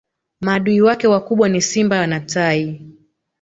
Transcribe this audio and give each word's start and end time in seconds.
maadui 0.41 0.81
wake 0.81 1.07
wakubwa 1.07 1.49
ni 1.49 1.61
simba 1.61 2.07
na 2.07 2.19
tai 2.19 2.85